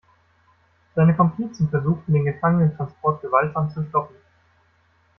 [0.95, 4.17] Seine Komplizen versuchten den Gefangenentransport gewaltsam zu stoppen.